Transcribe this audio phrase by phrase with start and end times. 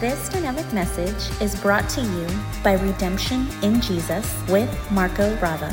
[0.00, 2.26] This dynamic message is brought to you
[2.64, 5.68] by Redemption in Jesus with Marco Bravo.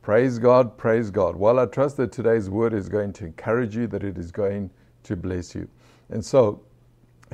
[0.00, 1.36] Praise God, praise God.
[1.36, 4.70] Well, I trust that today's word is going to encourage you, that it is going
[5.02, 5.68] to bless you.
[6.08, 6.62] And so,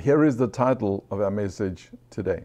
[0.00, 2.43] here is the title of our message today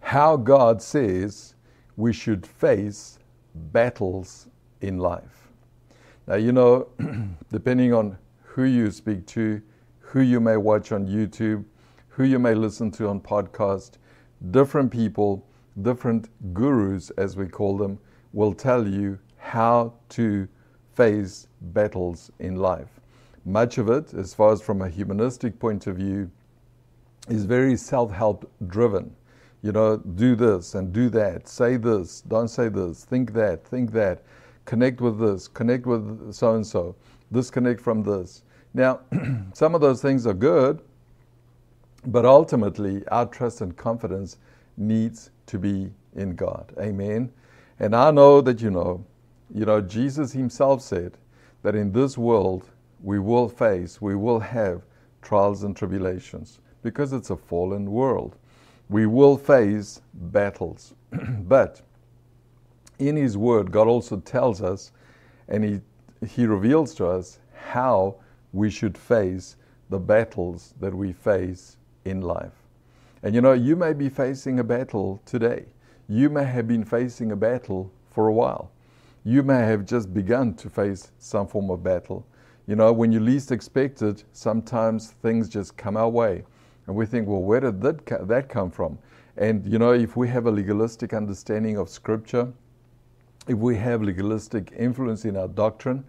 [0.00, 1.54] How God Says
[1.96, 3.20] We Should Face
[3.54, 4.48] Battles
[4.80, 5.33] in Life.
[6.26, 6.88] Now, you know,
[7.52, 9.60] depending on who you speak to,
[10.00, 11.64] who you may watch on YouTube,
[12.08, 13.98] who you may listen to on podcast,
[14.50, 15.46] different people,
[15.82, 17.98] different gurus, as we call them,
[18.32, 20.48] will tell you how to
[20.94, 23.00] face battles in life.
[23.44, 26.30] Much of it, as far as from a humanistic point of view,
[27.28, 29.14] is very self help driven.
[29.60, 33.92] You know, do this and do that, say this, don't say this, think that, think
[33.92, 34.22] that,
[34.64, 36.94] connect with this, connect with so and so,
[37.32, 38.42] disconnect from this.
[38.72, 39.00] Now,
[39.52, 40.82] some of those things are good,
[42.06, 44.38] but ultimately, our trust and confidence
[44.76, 46.72] needs to be in God.
[46.78, 47.32] Amen.
[47.80, 49.04] And I know that you know,
[49.52, 51.16] you know, Jesus himself said
[51.62, 52.70] that in this world
[53.02, 54.82] we will face, we will have
[55.22, 58.36] trials and tribulations because it's a fallen world.
[58.88, 60.94] We will face battles.
[61.12, 61.80] but
[62.98, 64.92] in his word, God also tells us
[65.48, 65.80] and he,
[66.26, 68.16] he reveals to us how
[68.52, 69.56] we should face
[69.90, 72.52] the battles that we face in life.
[73.22, 75.66] And you know, you may be facing a battle today.
[76.08, 78.70] You may have been facing a battle for a while.
[79.24, 82.26] You may have just begun to face some form of battle.
[82.66, 86.44] You know, when you least expect it, sometimes things just come our way.
[86.86, 88.98] And we think, well, where did that, that come from?
[89.36, 92.52] And, you know, if we have a legalistic understanding of Scripture,
[93.46, 96.04] if we have legalistic influence in our doctrine,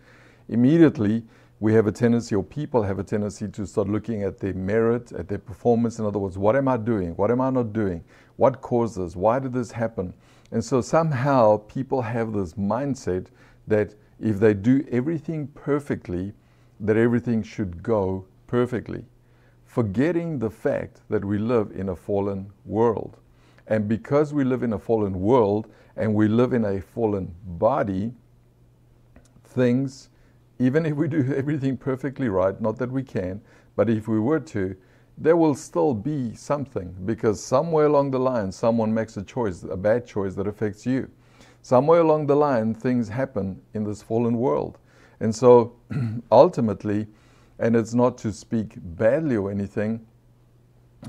[0.50, 1.23] immediately
[1.59, 5.11] we have a tendency, or people have a tendency to start looking at their merit,
[5.14, 6.00] at their performance.
[6.00, 7.12] In other words, what am I doing?
[7.16, 8.03] What am I not doing?
[8.35, 9.16] What caused this?
[9.16, 10.13] Why did this happen?
[10.51, 13.28] And so somehow people have this mindset
[13.68, 16.34] that if they do everything perfectly,
[16.81, 19.06] that everything should go perfectly,
[19.66, 23.18] forgetting the fact that we live in a fallen world.
[23.68, 28.13] And because we live in a fallen world and we live in a fallen body,
[29.44, 30.09] things
[30.59, 33.41] even if we do everything perfectly right, not that we can,
[33.75, 34.75] but if we were to,
[35.17, 39.78] there will still be something because somewhere along the line someone makes a choice, a
[39.78, 41.09] bad choice that affects you.
[41.61, 44.77] Somewhere along the line things happen in this fallen world.
[45.22, 45.75] And so
[46.31, 47.07] ultimately,
[47.59, 50.06] and it's not to speak badly or anything,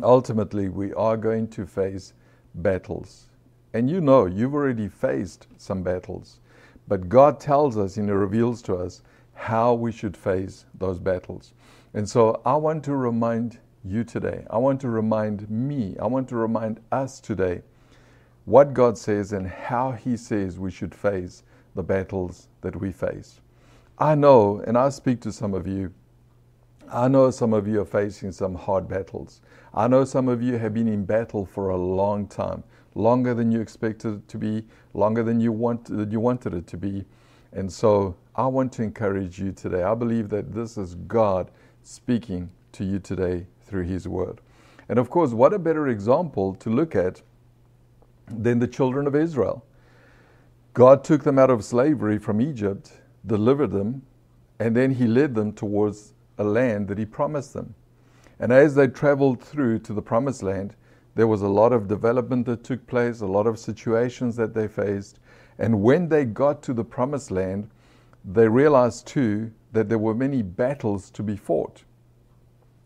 [0.03, 2.14] ultimately we are going to face
[2.54, 3.26] battles.
[3.76, 6.41] And you know, you've already faced some battles.
[6.88, 9.03] But God tells us and He reveals to us
[9.34, 11.53] how we should face those battles.
[11.92, 16.26] And so I want to remind you today, I want to remind me, I want
[16.31, 17.60] to remind us today
[18.47, 21.42] what God says and how He says we should face
[21.75, 23.42] the battles that we face.
[23.98, 25.92] I know, and I speak to some of you,
[26.91, 29.42] I know some of you are facing some hard battles.
[29.75, 32.65] I know some of you have been in battle for a long time,
[32.97, 34.65] longer than you expected it to be,
[34.95, 37.05] longer than you, want, than you wanted it to be.
[37.53, 39.83] And so I want to encourage you today.
[39.83, 41.51] I believe that this is God
[41.83, 44.41] speaking to you today through His Word.
[44.89, 47.23] And of course, what a better example to look at
[48.29, 49.65] than the children of Israel.
[50.73, 52.93] God took them out of slavery from Egypt,
[53.27, 54.03] delivered them,
[54.59, 57.75] and then He led them towards a land that He promised them.
[58.39, 60.75] And as they traveled through to the promised land,
[61.16, 64.69] there was a lot of development that took place, a lot of situations that they
[64.69, 65.19] faced.
[65.59, 67.71] And when they got to the promised land,
[68.22, 71.84] they realized too that there were many battles to be fought.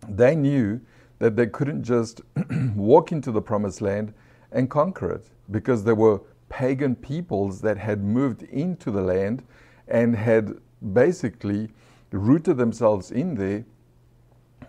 [0.09, 0.81] They knew
[1.19, 2.21] that they couldn't just
[2.77, 4.15] walk into the promised land
[4.53, 9.43] and conquer it because there were pagan peoples that had moved into the land
[9.89, 10.55] and had
[10.93, 11.69] basically
[12.13, 13.65] rooted themselves in there.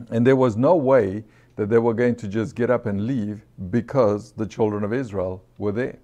[0.10, 1.24] And there was no way
[1.56, 5.44] that they were going to just get up and leave because the children of Israel
[5.58, 6.00] were there.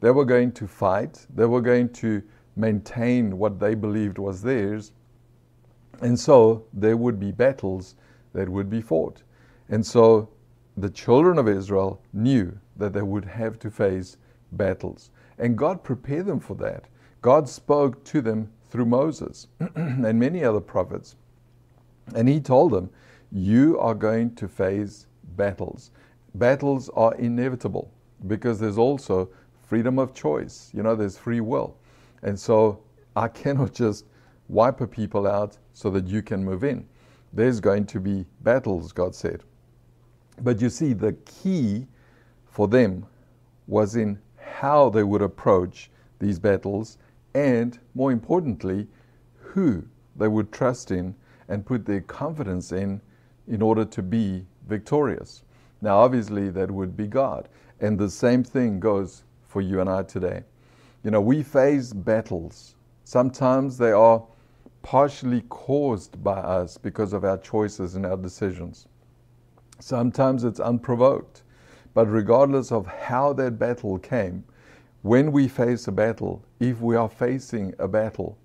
[0.00, 2.22] They were going to fight, they were going to
[2.56, 4.92] maintain what they believed was theirs.
[6.00, 7.96] And so there would be battles
[8.32, 9.22] that would be fought.
[9.68, 10.28] And so
[10.76, 14.16] the children of Israel knew that they would have to face
[14.52, 15.10] battles.
[15.38, 16.84] And God prepared them for that.
[17.20, 21.16] God spoke to them through Moses and many other prophets.
[22.14, 22.90] And He told them,
[23.30, 25.90] You are going to face battles.
[26.34, 27.90] Battles are inevitable
[28.26, 29.28] because there's also
[29.66, 30.70] freedom of choice.
[30.72, 31.76] You know, there's free will.
[32.22, 32.80] And so
[33.16, 34.06] I cannot just
[34.48, 36.86] wipe people out so that you can move in.
[37.32, 39.44] There's going to be battles, God said.
[40.40, 41.86] But you see, the key
[42.46, 43.04] for them
[43.66, 46.96] was in how they would approach these battles
[47.34, 48.86] and, more importantly,
[49.34, 49.84] who
[50.16, 51.14] they would trust in
[51.48, 53.00] and put their confidence in
[53.48, 55.42] in order to be victorious.
[55.80, 57.48] Now, obviously, that would be God.
[57.80, 60.42] And the same thing goes for you and I today.
[61.04, 62.74] You know, we face battles.
[63.04, 64.22] Sometimes they are
[64.82, 68.86] partially caused by us because of our choices and our decisions.
[69.80, 71.42] Sometimes it's unprovoked.
[71.94, 74.44] But regardless of how that battle came,
[75.02, 78.36] when we face a battle, if we are facing a battle,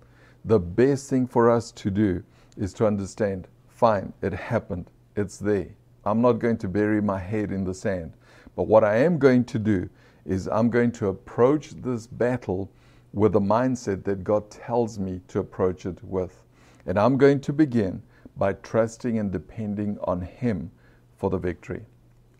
[0.44, 2.22] the best thing for us to do
[2.56, 5.68] is to understand fine, it happened, it's there.
[6.04, 8.12] I'm not going to bury my head in the sand.
[8.56, 9.88] But what I am going to do
[10.24, 12.70] is I'm going to approach this battle
[13.12, 16.42] with the mindset that God tells me to approach it with.
[16.86, 18.02] And I'm going to begin
[18.36, 20.70] by trusting and depending on Him
[21.16, 21.84] for the victory.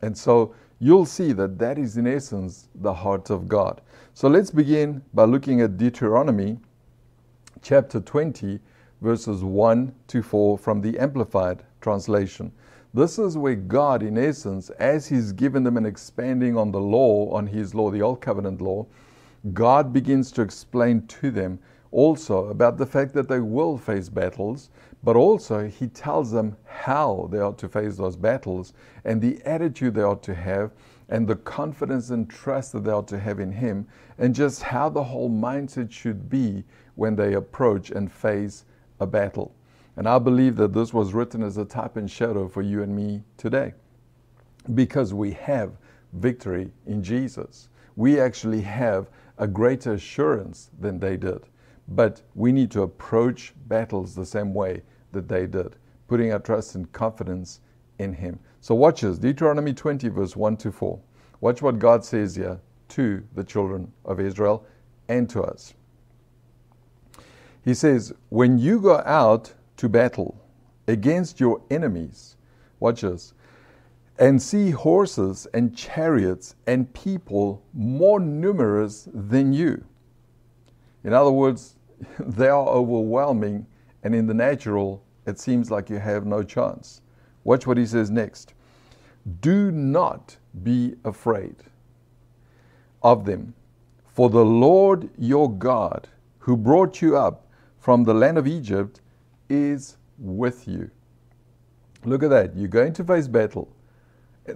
[0.02, 3.80] And so you'll see that that is, in essence, the heart of God.
[4.12, 6.58] So let's begin by looking at Deuteronomy
[7.62, 8.60] chapter 20,
[9.04, 12.50] verses 1 to 4 from the Amplified Translation.
[12.94, 17.30] This is where God, in essence, as He's given them and expanding on the law,
[17.30, 18.86] on His law, the Old Covenant law,
[19.52, 21.58] God begins to explain to them
[21.90, 24.70] also about the fact that they will face battles,
[25.02, 28.72] but also He tells them how they ought to face those battles
[29.04, 30.70] and the attitude they ought to have
[31.10, 33.86] and the confidence and trust that they ought to have in Him
[34.16, 36.64] and just how the whole mindset should be
[36.94, 38.64] when they approach and face
[39.00, 39.54] a battle.
[39.96, 42.94] And I believe that this was written as a type and shadow for you and
[42.94, 43.74] me today
[44.74, 45.76] because we have
[46.14, 47.68] victory in Jesus.
[47.96, 49.08] We actually have
[49.38, 51.40] a greater assurance than they did.
[51.88, 54.82] But we need to approach battles the same way
[55.12, 55.76] that they did,
[56.08, 57.60] putting our trust and confidence
[57.98, 58.38] in Him.
[58.60, 60.98] So, watch this Deuteronomy 20, verse 1 to 4.
[61.40, 62.58] Watch what God says here
[62.88, 64.64] to the children of Israel
[65.08, 65.74] and to us.
[67.64, 70.36] He says, When you go out to battle
[70.86, 72.36] against your enemies,
[72.78, 73.32] watch this,
[74.18, 79.82] and see horses and chariots and people more numerous than you.
[81.02, 81.76] In other words,
[82.18, 83.66] they are overwhelming,
[84.02, 87.00] and in the natural, it seems like you have no chance.
[87.44, 88.54] Watch what he says next.
[89.40, 91.56] Do not be afraid
[93.02, 93.54] of them,
[94.06, 96.08] for the Lord your God,
[96.38, 97.43] who brought you up
[97.84, 99.02] from the land of Egypt,
[99.50, 100.90] is with you.
[102.02, 102.56] Look at that.
[102.56, 103.68] You're going to face battle.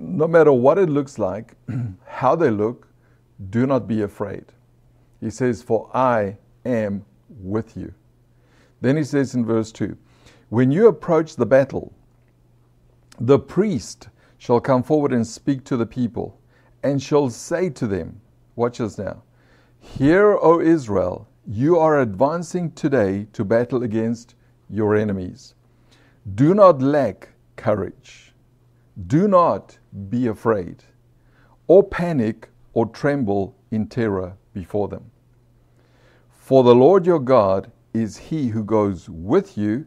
[0.00, 1.54] No matter what it looks like,
[2.06, 2.88] how they look,
[3.50, 4.46] do not be afraid.
[5.20, 7.92] He says, For I am with you.
[8.80, 9.94] Then he says in verse 2
[10.48, 11.92] When you approach the battle,
[13.20, 14.08] the priest
[14.38, 16.40] shall come forward and speak to the people,
[16.82, 18.22] and shall say to them,
[18.56, 19.22] Watch us now.
[19.80, 24.34] Hear, O Israel, you are advancing today to battle against
[24.68, 25.54] your enemies.
[26.34, 28.34] Do not lack courage.
[29.06, 29.78] Do not
[30.10, 30.84] be afraid,
[31.66, 35.10] or panic or tremble in terror before them.
[36.28, 39.86] For the Lord your God is he who goes with you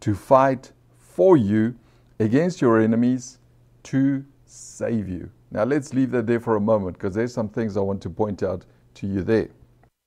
[0.00, 1.74] to fight for you
[2.20, 3.38] against your enemies
[3.84, 5.28] to save you.
[5.50, 8.10] Now let's leave that there for a moment because there's some things I want to
[8.10, 8.64] point out
[8.94, 9.48] to you there.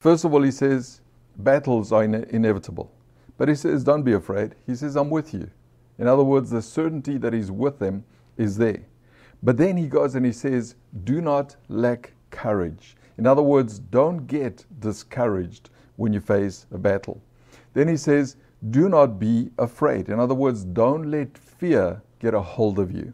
[0.03, 0.99] First of all, he says
[1.37, 2.91] battles are in- inevitable.
[3.37, 4.53] But he says, don't be afraid.
[4.67, 5.49] He says, I'm with you.
[5.97, 8.03] In other words, the certainty that he's with them
[8.35, 8.81] is there.
[9.41, 12.97] But then he goes and he says, do not lack courage.
[13.17, 17.21] In other words, don't get discouraged when you face a battle.
[17.71, 18.35] Then he says,
[18.71, 20.09] Do not be afraid.
[20.09, 23.13] In other words, don't let fear get a hold of you.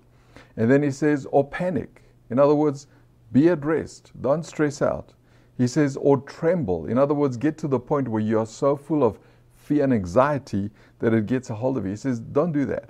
[0.58, 2.02] And then he says, Or panic.
[2.32, 2.88] In other words,
[3.32, 4.12] be at rest.
[4.22, 5.14] Don't stress out.
[5.60, 6.88] He says, Or tremble.
[6.88, 9.20] In other words, get to the point where you are so full of
[9.54, 11.92] fear and anxiety that it gets a hold of you.
[11.92, 12.90] He says, Don't do that.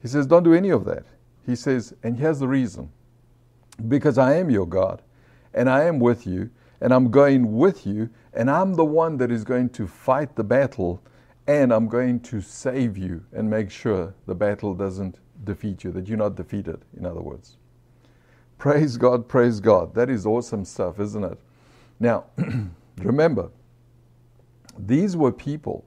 [0.00, 1.06] He says, Don't do any of that.
[1.44, 2.90] He says, And here's the reason
[3.88, 5.02] because I am your God
[5.52, 6.50] and I am with you
[6.80, 10.44] and I'm going with you, and I'm the one that is going to fight the
[10.44, 11.02] battle,
[11.46, 16.06] and I'm going to save you and make sure the battle doesn't defeat you, that
[16.06, 17.56] you're not defeated, in other words.
[18.58, 19.94] Praise God, praise God.
[19.94, 21.38] That is awesome stuff, isn't it?
[21.98, 22.24] Now,
[22.98, 23.50] remember,
[24.78, 25.84] these were people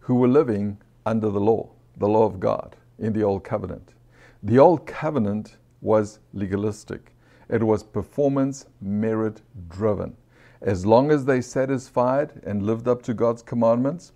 [0.00, 3.94] who were living under the law, the law of God in the Old Covenant.
[4.42, 7.14] The Old Covenant was legalistic.
[7.48, 10.16] It was performance merit driven.
[10.62, 14.12] As long as they satisfied and lived up to God's commandments,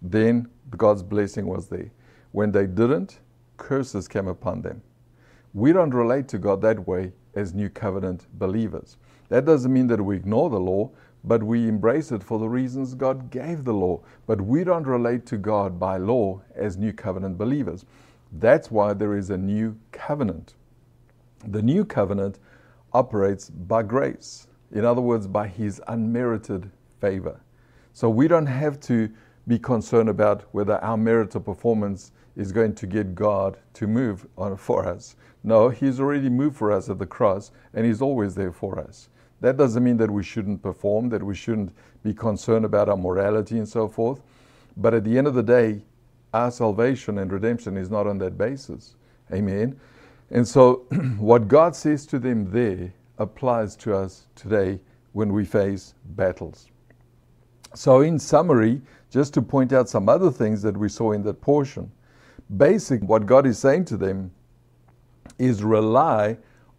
[0.00, 1.90] then God's blessing was there.
[2.30, 3.18] When they didn't,
[3.56, 4.80] curses came upon them.
[5.54, 8.96] We don't relate to God that way as new covenant believers.
[9.28, 10.90] That doesn't mean that we ignore the law,
[11.24, 14.00] but we embrace it for the reasons God gave the law.
[14.26, 17.84] But we don't relate to God by law as new covenant believers.
[18.32, 20.54] That's why there is a new covenant.
[21.46, 22.38] The new covenant
[22.92, 26.70] operates by grace, in other words, by His unmerited
[27.00, 27.40] favor.
[27.92, 29.10] So we don't have to
[29.46, 34.26] be concerned about whether our merit or performance is going to get God to move
[34.36, 35.16] on for us.
[35.42, 39.08] No, He's already moved for us at the cross, and He's always there for us.
[39.40, 43.58] That doesn't mean that we shouldn't perform, that we shouldn't be concerned about our morality
[43.58, 44.20] and so forth.
[44.76, 45.82] But at the end of the day,
[46.34, 48.94] our salvation and redemption is not on that basis.
[49.32, 49.78] Amen.
[50.30, 50.86] And so,
[51.18, 54.80] what God says to them there applies to us today
[55.12, 56.68] when we face battles.
[57.74, 58.80] So, in summary,
[59.10, 61.90] just to point out some other things that we saw in that portion,
[62.56, 64.30] basic what God is saying to them
[65.38, 66.36] is rely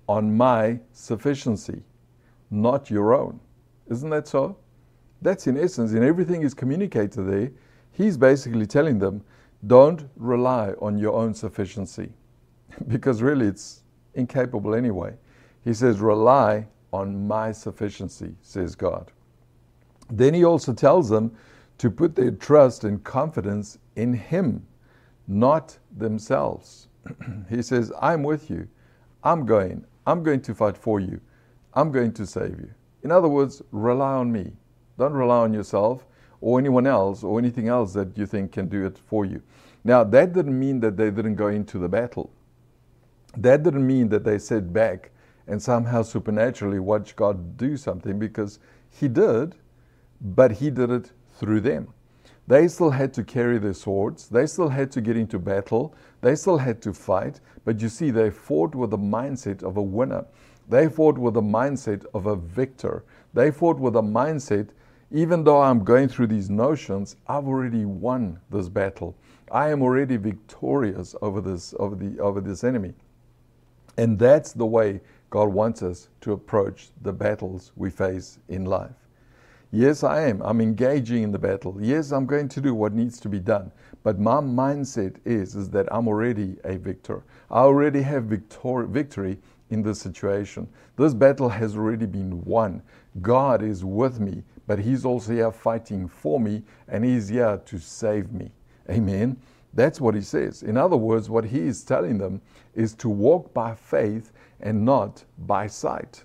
[0.08, 1.84] on my sufficiency,
[2.52, 3.40] not your own.
[3.90, 4.58] Isn't that so?
[5.22, 7.52] That's in essence, in everything is communicated there,
[7.92, 9.24] he's basically telling them,
[9.68, 12.12] don't rely on your own sufficiency,
[12.88, 15.14] because really it's incapable anyway.
[15.64, 19.12] He says, rely on my sufficiency, says God.
[20.10, 21.36] Then he also tells them
[21.78, 24.66] to put their trust and confidence in him,
[25.28, 26.88] not themselves.
[27.50, 28.68] he says, I'm with you.
[29.24, 29.86] I'm going.
[30.08, 31.22] I'm going to fight for you.
[31.80, 32.74] I'm going to save you.
[33.04, 34.52] In other words, rely on me.
[34.98, 36.06] Don't rely on yourself
[36.42, 39.42] or anyone else or anything else that you think can do it for you.
[39.86, 42.34] Now, that didn't mean that they didn't go into the battle.
[43.38, 45.12] That didn't mean that they sat back
[45.48, 48.60] and somehow supernaturally watched God do something because
[48.90, 49.56] He did,
[50.20, 51.94] but He did it through them.
[52.46, 54.28] They still had to carry their swords.
[54.28, 55.96] They still had to get into battle.
[56.20, 57.40] They still had to fight.
[57.64, 60.26] But you see, they fought with the mindset of a winner.
[60.70, 63.04] They fought with the mindset of a victor.
[63.34, 64.70] They fought with the mindset,
[65.12, 69.16] even though I'm going through these notions, I've already won this battle.
[69.52, 72.94] I am already victorious over this, over, the, over this enemy.
[73.98, 78.92] And that's the way God wants us to approach the battles we face in life.
[79.72, 80.42] Yes, I am.
[80.42, 81.78] I'm engaging in the battle.
[81.80, 83.72] Yes, I'm going to do what needs to be done.
[84.04, 87.24] But my mindset is, is that I'm already a victor.
[87.52, 89.38] I already have victor- victory
[89.70, 90.68] in this situation.
[90.96, 92.82] This battle has already been won.
[93.22, 97.80] God is with me, but He's also here fighting for me, and He's here to
[97.80, 98.52] save me.
[98.90, 99.38] Amen.
[99.74, 100.64] That's what He says.
[100.64, 102.42] In other words, what He is telling them
[102.74, 106.24] is to walk by faith and not by sight.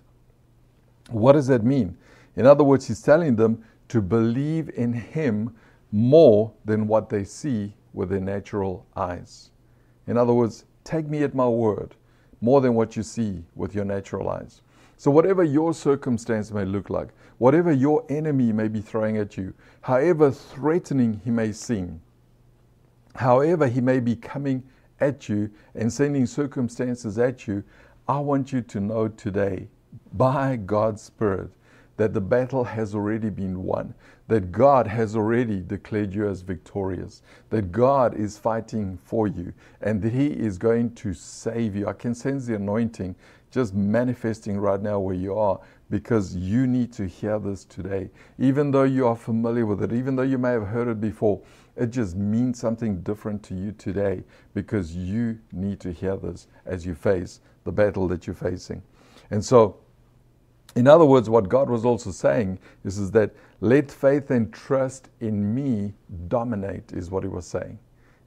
[1.10, 1.96] What does that mean?
[2.36, 5.54] In other words, he's telling them to believe in him
[5.92, 9.50] more than what they see with their natural eyes.
[10.06, 11.94] In other words, take me at my word
[12.44, 14.60] more than what you see with your natural eyes.
[14.98, 17.08] So, whatever your circumstance may look like,
[17.38, 22.00] whatever your enemy may be throwing at you, however threatening he may seem,
[23.14, 24.62] however he may be coming
[25.00, 27.64] at you and sending circumstances at you,
[28.06, 29.68] I want you to know today,
[30.12, 31.50] by God's Spirit,
[31.96, 33.94] that the battle has already been won,
[34.28, 40.02] that God has already declared you as victorious, that God is fighting for you, and
[40.02, 41.86] that He is going to save you.
[41.86, 43.14] I can sense the anointing
[43.54, 48.10] just manifesting right now where you are because you need to hear this today.
[48.36, 51.40] Even though you are familiar with it, even though you may have heard it before,
[51.76, 54.24] it just means something different to you today
[54.54, 58.82] because you need to hear this as you face the battle that you're facing.
[59.30, 59.76] And so,
[60.76, 65.08] in other words, what God was also saying is, is that let faith and trust
[65.20, 65.94] in me
[66.28, 67.78] dominate, is what he was saying.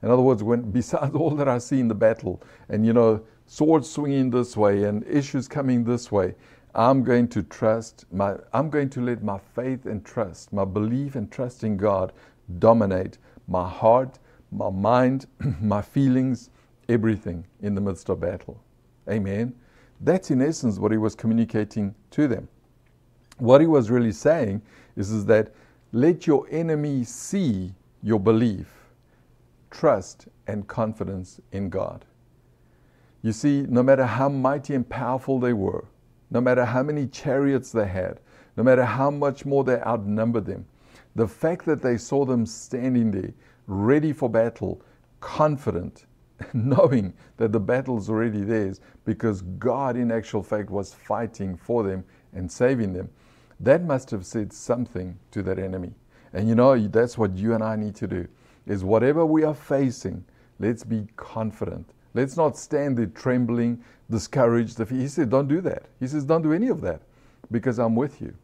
[0.02, 3.22] In other words, when besides all that I see in the battle, and you know,
[3.46, 6.34] swords swinging this way and issues coming this way,
[6.74, 11.16] I'm going to trust my I'm going to let my faith and trust, my belief
[11.16, 12.12] and trust in God
[12.58, 14.18] dominate my heart,
[14.52, 15.26] my mind,
[15.60, 16.50] my feelings,
[16.88, 18.62] everything in the midst of battle.
[19.08, 19.54] Amen.
[20.00, 22.48] That's in essence what he was communicating to them.
[23.38, 24.62] What he was really saying
[24.96, 25.52] is, is that
[25.92, 28.66] let your enemy see your belief,
[29.70, 32.04] trust, and confidence in God.
[33.22, 35.84] You see, no matter how mighty and powerful they were,
[36.30, 38.20] no matter how many chariots they had,
[38.56, 40.66] no matter how much more they outnumbered them,
[41.14, 43.32] the fact that they saw them standing there,
[43.66, 44.80] ready for battle,
[45.20, 46.06] confident,
[46.52, 51.82] knowing that the battle is already theirs because God, in actual fact, was fighting for
[51.82, 53.08] them and saving them.
[53.60, 55.92] That must have said something to that enemy.
[56.32, 58.28] And you know, that's what you and I need to do
[58.66, 60.24] is whatever we are facing,
[60.58, 61.90] let's be confident.
[62.14, 64.78] Let's not stand there trembling, discouraged.
[64.88, 65.84] He said, Don't do that.
[65.98, 67.02] He says, Don't do any of that
[67.50, 68.34] because I'm with you.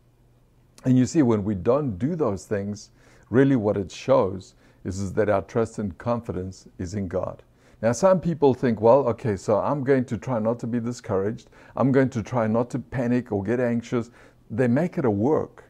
[0.85, 2.91] And you see, when we don't do those things,
[3.31, 7.43] really what it shows is, is that our trust and confidence is in God.
[7.85, 11.51] Now, some people think, well, okay, so I'm going to try not to be discouraged.
[11.77, 14.11] I'm going to try not to panic or get anxious.
[14.51, 15.65] They make it a work.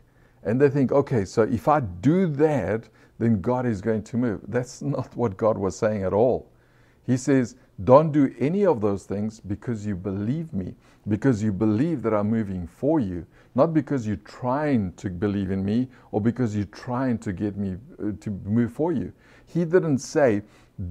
[0.44, 4.42] And they think, okay, so if I do that, then God is going to move.
[4.46, 6.52] That's not what God was saying at all.
[7.04, 10.76] He says, don't do any of those things because you believe me,
[11.08, 15.64] because you believe that I'm moving for you, not because you're trying to believe in
[15.64, 19.12] me or because you're trying to get me uh, to move for you.
[19.46, 20.42] He didn't say,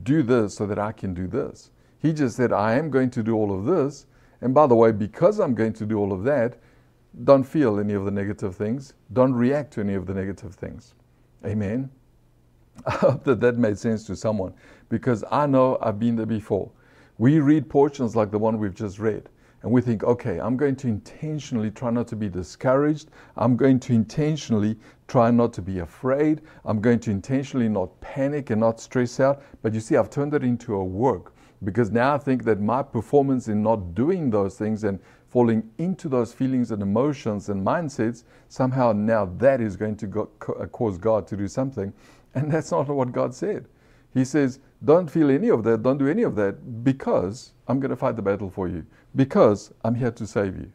[0.03, 1.71] do this so that I can do this.
[1.99, 4.05] He just said, I am going to do all of this.
[4.41, 6.57] And by the way, because I'm going to do all of that,
[7.23, 8.93] don't feel any of the negative things.
[9.13, 10.95] Don't react to any of the negative things.
[11.45, 11.89] Amen.
[12.85, 14.53] I hope that that made sense to someone
[14.89, 16.71] because I know I've been there before.
[17.17, 19.29] We read portions like the one we've just read,
[19.63, 23.09] and we think, okay, I'm going to intentionally try not to be discouraged.
[23.37, 24.77] I'm going to intentionally
[25.07, 26.41] try not to be afraid.
[26.65, 29.41] I'm going to intentionally not panic and not stress out.
[29.61, 32.83] But you see, I've turned it into a work because now I think that my
[32.83, 38.25] performance in not doing those things and falling into those feelings and emotions and mindsets,
[38.49, 40.29] somehow now that is going to go,
[40.59, 41.93] uh, cause God to do something.
[42.35, 43.67] And that's not what God said.
[44.13, 47.91] He says, Don't feel any of that, don't do any of that, because I'm going
[47.91, 50.71] to fight the battle for you, because I'm here to save you.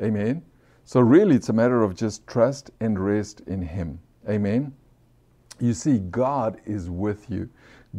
[0.00, 0.42] Amen.
[0.84, 4.00] So, really, it's a matter of just trust and rest in Him.
[4.28, 4.74] Amen.
[5.60, 7.48] You see, God is with you,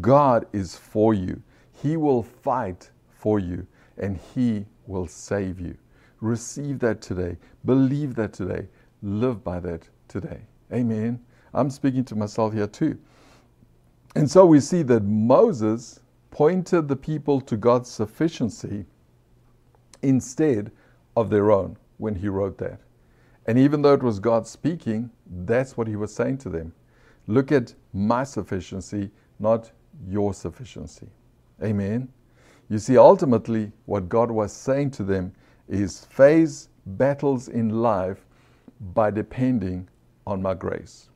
[0.01, 1.41] God is for you.
[1.81, 3.65] He will fight for you,
[3.97, 5.77] and He will save you.
[6.19, 7.37] Receive that today.
[7.65, 8.67] Believe that today.
[9.01, 10.41] Live by that today.
[10.71, 11.19] Amen.
[11.53, 12.97] I'm speaking to myself here too.
[14.15, 15.99] And so we see that Moses
[16.33, 18.85] pointed the people to God's sufficiency
[20.01, 20.71] instead
[21.15, 22.79] of their own when he wrote that.
[23.45, 25.11] And even though it was God speaking,
[25.45, 26.73] that's what he was saying to them.
[27.27, 29.71] Look at my sufficiency, not
[30.07, 31.07] your sufficiency.
[31.63, 32.09] Amen.
[32.69, 35.33] You see, ultimately, what God was saying to them
[35.69, 38.25] is face battles in life
[38.93, 39.87] by depending
[40.25, 41.09] on my grace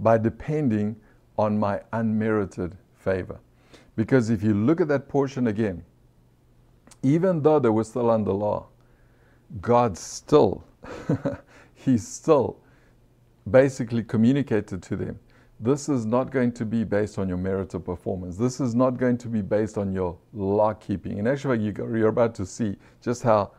[0.00, 0.96] by depending
[1.38, 3.38] on my unmerited favor.
[3.96, 5.84] Because if you look at that portion again,
[7.02, 8.66] even though they were still under law,
[9.60, 10.64] God still,
[11.74, 12.58] He still
[13.48, 15.18] basically communicated to them
[15.60, 18.36] this is not going to be based on your merit or performance.
[18.36, 21.18] This is not going to be based on your law keeping.
[21.18, 23.52] In actual fact, you're about to see just how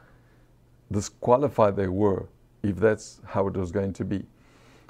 [0.92, 2.28] disqualified they were
[2.64, 4.26] if that's how it was going to be.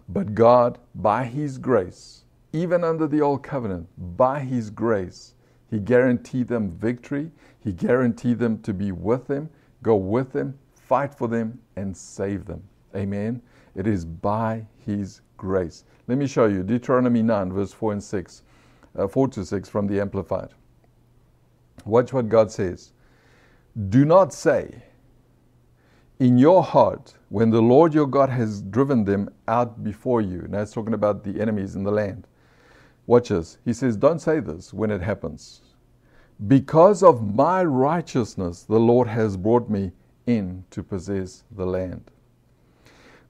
[0.09, 5.34] But God, by His grace, even under the Old Covenant, by His grace,
[5.75, 7.29] He guaranteed them victory.
[7.59, 9.49] He guaranteed them to be with Him,
[9.83, 12.63] go with Him, fight for them, and save them.
[12.95, 13.41] Amen.
[13.75, 15.83] It is by His grace.
[16.07, 18.43] Let me show you Deuteronomy 9, verse 4 and 6,
[18.97, 20.53] uh, 4 to 6 from the Amplified.
[21.83, 22.93] Watch what God says.
[23.89, 24.81] Do not say,
[26.19, 30.45] in your heart when the Lord your God has driven them out before you.
[30.47, 32.27] Now it's talking about the enemies in the land.
[33.07, 33.57] Watch this.
[33.65, 35.61] He says, Don't say this when it happens.
[36.47, 39.91] Because of my righteousness, the Lord has brought me
[40.27, 42.11] in to possess the land.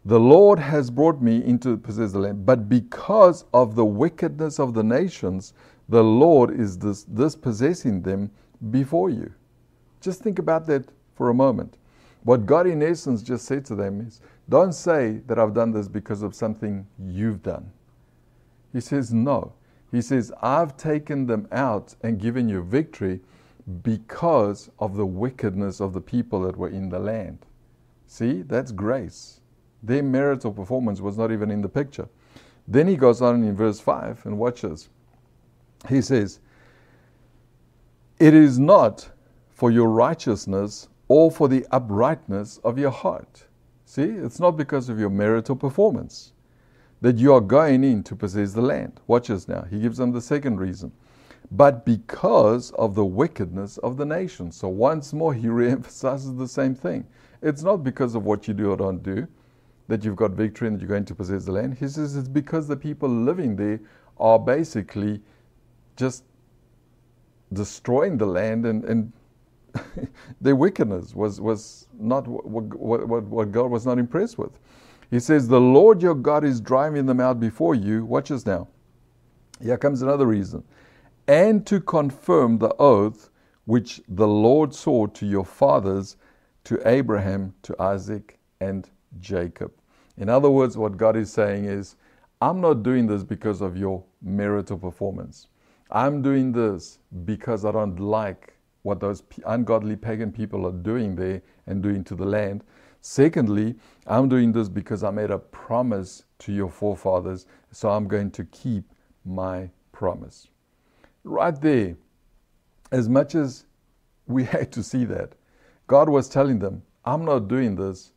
[0.05, 4.73] The Lord has brought me into possess the land, but because of the wickedness of
[4.73, 5.53] the nations,
[5.89, 8.31] the Lord is dispossessing them
[8.71, 9.33] before you.
[10.01, 11.77] Just think about that for a moment.
[12.23, 15.87] What God, in essence, just said to them is don't say that I've done this
[15.87, 17.71] because of something you've done.
[18.73, 19.53] He says, No.
[19.95, 23.21] He says, I've taken them out and given you victory
[23.81, 27.45] because of the wickedness of the people that were in the land.
[28.05, 29.39] See, that's grace.
[29.81, 32.09] Their merit or performance was not even in the picture.
[32.67, 34.89] Then he goes on in verse 5 and watches.
[35.87, 36.41] He says,
[38.19, 39.09] It is not
[39.49, 43.45] for your righteousness or for the uprightness of your heart.
[43.85, 46.33] See, it's not because of your merit or performance
[47.05, 48.99] that you are going in to possess the land.
[49.05, 49.61] Watch this now.
[49.69, 50.91] He gives them the second reason.
[51.51, 54.51] But because of the wickedness of the nation.
[54.51, 57.05] So once more, he reemphasizes the same thing.
[57.43, 59.27] It's not because of what you do or don't do
[59.87, 61.77] that you've got victory and you're going to possess the land.
[61.77, 63.79] He says it's because the people living there
[64.19, 65.21] are basically
[65.97, 66.23] just
[67.53, 69.13] destroying the land and, and
[70.41, 74.57] their wickedness was, was not what, what, what God was not impressed with.
[75.15, 78.03] He says, The Lord your God is driving them out before you.
[78.03, 78.67] Watch this now.
[79.61, 80.61] Here comes another reason.
[81.29, 83.29] And to confirm the oath
[83.63, 86.17] which the Lord swore to your fathers,
[86.65, 88.89] to Abraham, to Isaac, and
[89.21, 89.71] Jacob.
[90.17, 91.95] In other words, what God is saying is,
[92.41, 95.47] I'm not doing this because of your merit or performance.
[95.91, 101.41] I'm doing this because I don't like what those ungodly pagan people are doing there
[101.67, 102.65] and doing to the land.
[103.07, 103.75] Secondly,
[104.07, 108.45] I'm doing this because I made a promise to your forefathers, so I'm going to
[108.45, 108.83] keep
[109.23, 110.47] my promise.
[111.23, 111.97] Right there,
[112.91, 113.67] as much as
[114.25, 115.33] we had to see that,
[115.85, 118.11] God was telling them, I'm not doing this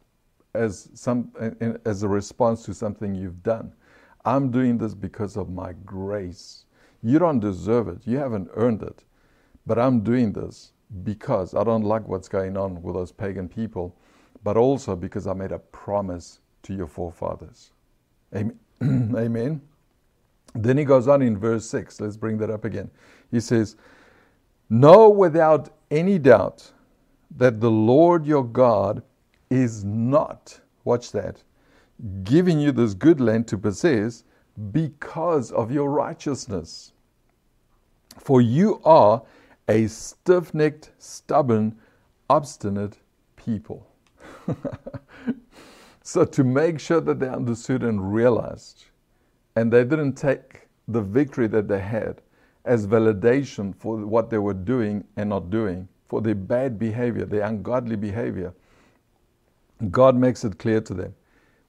[0.55, 1.33] as, some,
[1.85, 3.74] as a response to something you've done.
[4.24, 6.64] I'm doing this because of my grace.
[7.03, 9.05] You don't deserve it, you haven't earned it.
[9.66, 10.72] But I'm doing this
[11.05, 13.94] because I don't like what's going on with those pagan people,
[14.44, 17.72] but also because I made a promise to your forefathers.
[18.35, 18.59] Amen.
[18.83, 19.61] Amen.
[20.55, 22.01] Then he goes on in verse 6.
[22.01, 22.90] Let's bring that up again.
[23.31, 23.77] He says,
[24.70, 26.72] Know without any doubt
[27.37, 29.03] that the Lord your God
[29.51, 31.42] is not, watch that,
[32.24, 34.24] giving you this good land to possess
[34.72, 36.92] because of your righteousness.
[38.18, 39.22] For you are
[39.68, 41.77] a stiff necked, stubborn,
[42.31, 42.98] obstinate
[43.37, 43.88] people.
[46.02, 48.87] so, to make sure that they understood and realized,
[49.56, 52.22] and they didn't take the victory that they had
[52.64, 57.42] as validation for what they were doing and not doing, for their bad behavior, their
[57.42, 58.52] ungodly behavior,
[59.90, 61.14] God makes it clear to them.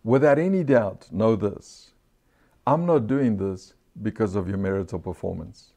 [0.04, 1.92] Without any doubt, know this
[2.68, 5.74] I'm not doing this because of your marital performance.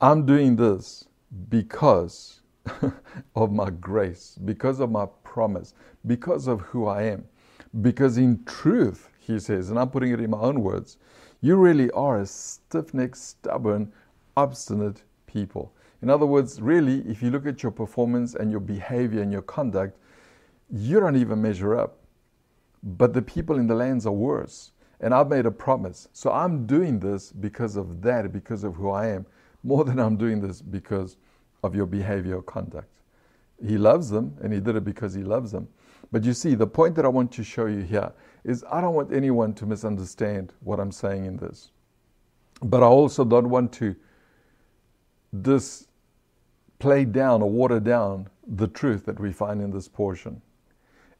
[0.00, 1.06] I'm doing this
[1.48, 2.41] because
[3.36, 5.74] of my grace, because of my promise,
[6.06, 7.24] because of who I am.
[7.80, 10.98] Because in truth, he says, and I'm putting it in my own words,
[11.40, 13.92] you really are a stiff necked, stubborn,
[14.36, 15.72] obstinate people.
[16.02, 19.42] In other words, really, if you look at your performance and your behavior and your
[19.42, 19.96] conduct,
[20.70, 21.98] you don't even measure up.
[22.82, 24.72] But the people in the lands are worse.
[25.00, 26.08] And I've made a promise.
[26.12, 29.26] So I'm doing this because of that, because of who I am,
[29.64, 31.16] more than I'm doing this because
[31.62, 32.88] of your behavior or conduct.
[33.64, 35.68] He loves them, and he did it because he loves them.
[36.10, 38.12] But you see, the point that I want to show you here
[38.44, 41.70] is I don't want anyone to misunderstand what I'm saying in this.
[42.62, 43.94] But I also don't want to
[45.32, 45.88] this
[46.78, 50.42] play down or water down the truth that we find in this portion.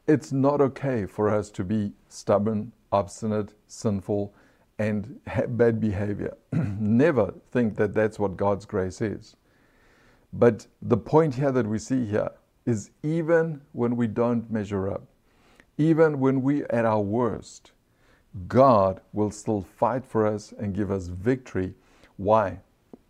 [0.08, 4.34] It's not okay for us to be stubborn, obstinate, sinful,
[4.78, 6.36] and have bad behavior.
[6.52, 9.36] Never think that that's what God's grace is.
[10.32, 12.30] But the point here that we see here
[12.64, 15.04] is even when we don't measure up,
[15.76, 17.72] even when we are at our worst,
[18.48, 21.74] God will still fight for us and give us victory.
[22.16, 22.60] Why?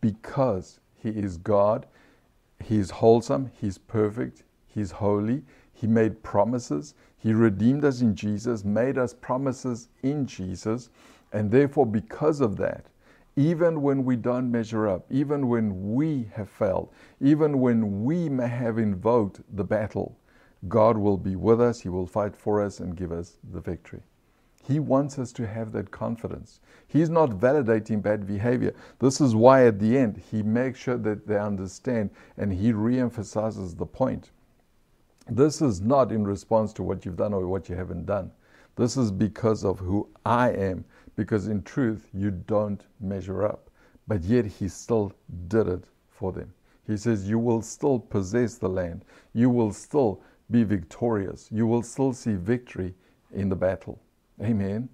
[0.01, 1.87] Because He is God,
[2.65, 8.65] He is wholesome, He's perfect, He's holy, He made promises, He redeemed us in Jesus,
[8.65, 10.91] made us promises in Jesus,
[11.33, 12.87] and therefore, because of that,
[13.37, 16.91] even when we don't measure up, even when we have failed,
[17.21, 20.17] even when we may have invoked the battle,
[20.69, 24.03] God will be with us, He will fight for us and give us the victory.
[24.65, 26.61] He wants us to have that confidence.
[26.87, 28.75] He's not validating bad behavior.
[29.01, 33.75] This is why at the end, He makes sure that they understand and He re-emphasizes
[33.75, 34.31] the point.
[35.29, 38.31] This is not in response to what you've done or what you haven't done.
[38.77, 40.85] This is because of who I am,
[41.17, 43.71] because in truth, you don't measure up.
[44.09, 45.13] But yet, He still
[45.49, 46.53] did it for them.
[46.87, 49.05] He says, You will still possess the land.
[49.33, 50.21] You will still
[50.51, 51.49] be victorious.
[51.51, 52.95] You will still see victory
[53.33, 54.01] in the battle.
[54.43, 54.89] Amen.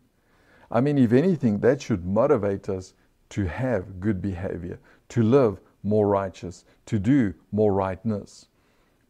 [0.71, 2.95] I mean, if anything, that should motivate us
[3.31, 4.79] to have good behavior,
[5.11, 8.47] to live more righteous, to do more rightness.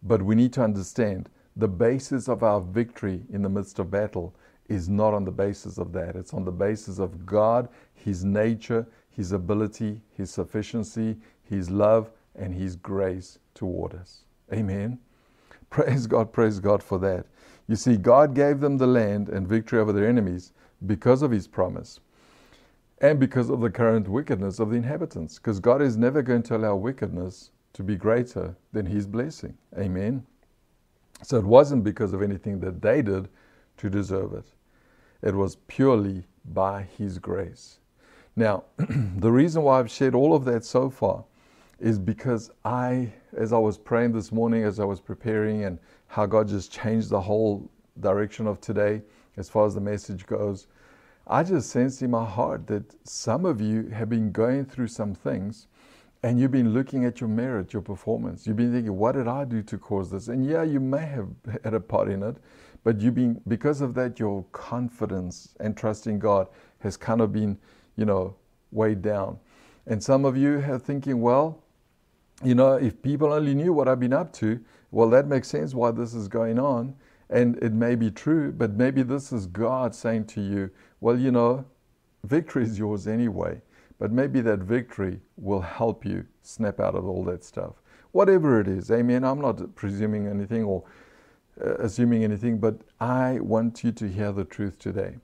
[0.03, 4.35] But we need to understand the basis of our victory in the midst of battle
[4.69, 6.17] is not on the basis of that.
[6.17, 12.55] It's on the basis of God, His nature, His ability, His sufficiency, His love, and
[12.55, 14.25] His grace toward us.
[14.53, 14.99] Amen.
[15.71, 17.27] Praise God, praise God for that.
[17.67, 20.53] You see, God gave them the land and victory over their enemies
[20.87, 22.01] because of His promise
[23.01, 26.57] and because of the current wickedness of the inhabitants, because God is never going to
[26.57, 29.57] allow wickedness to be greater than His blessing.
[29.79, 30.27] Amen.
[31.23, 33.29] So it wasn't because of anything that they did
[33.79, 34.47] to deserve it,
[35.23, 37.79] it was purely by His grace.
[38.37, 38.65] Now,
[39.17, 41.25] the reason why I've shared all of that so far
[41.81, 46.27] is because I, as I was praying this morning, as I was preparing, and how
[46.27, 49.03] God just changed the whole direction of today
[49.37, 50.67] as far as the message goes,
[51.27, 55.15] I just sense in my heart that some of you have been going through some
[55.15, 55.67] things
[56.23, 58.47] and you've been looking at your merit, your performance.
[58.47, 60.29] You've been thinking, what did I do to cause this?
[60.29, 61.29] And yeah, you may have
[61.63, 62.37] had a part in it,
[62.85, 66.49] but you've been, because of that, your confidence and trust in God
[66.81, 67.59] has kind of been,
[67.97, 68.35] you know,
[68.71, 69.39] weighed down.
[69.87, 71.63] And some of you are thinking, well,
[72.45, 74.61] you know, if people only knew what I've been up to,
[74.91, 76.95] well, that makes sense why this is going on.
[77.31, 81.31] And it may be true, but maybe this is God saying to you, well, you
[81.31, 81.65] know,
[82.25, 83.61] victory is yours anyway.
[83.99, 87.75] But maybe that victory will help you snap out of all that stuff.
[88.13, 89.25] Whatever it is, amen.
[89.25, 90.85] I'm not presuming anything or
[91.61, 95.17] uh, assuming anything, but I want you to hear the truth today.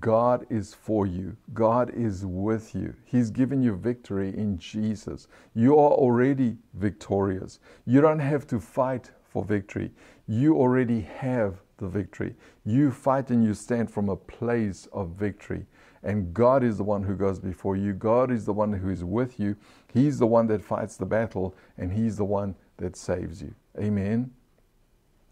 [0.00, 1.36] God is for you.
[1.54, 2.94] God is with you.
[3.04, 5.28] He's given you victory in Jesus.
[5.54, 7.60] You are already victorious.
[7.84, 9.92] You don't have to fight for victory.
[10.26, 12.34] You already have the victory.
[12.64, 15.66] You fight and you stand from a place of victory.
[16.02, 17.92] And God is the one who goes before you.
[17.92, 19.56] God is the one who is with you.
[19.92, 23.54] He's the one that fights the battle, and He's the one that saves you.
[23.78, 24.30] Amen.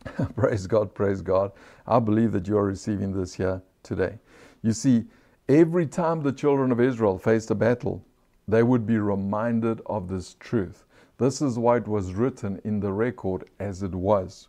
[0.37, 1.53] praise God, praise God.
[1.87, 4.19] I believe that you are receiving this here today.
[4.63, 5.05] You see,
[5.49, 8.05] every time the children of Israel faced a battle,
[8.47, 10.85] they would be reminded of this truth.
[11.19, 14.49] This is why it was written in the record as it was.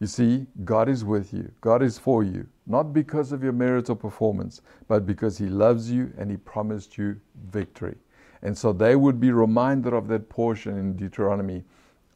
[0.00, 3.88] You see, God is with you, God is for you, not because of your merit
[3.88, 7.18] or performance, but because He loves you and He promised you
[7.50, 7.96] victory.
[8.42, 11.64] And so they would be reminded of that portion in Deuteronomy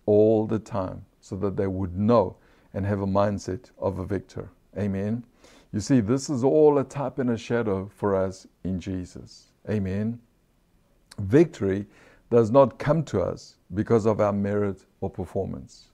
[0.04, 2.36] all the time so that they would know
[2.74, 4.50] and have a mindset of a victor.
[4.76, 5.24] Amen.
[5.72, 9.52] You see, this is all a type and a shadow for us in Jesus.
[9.68, 10.18] Amen.
[11.18, 11.86] Victory
[12.30, 15.88] does not come to us because of our merit or performance.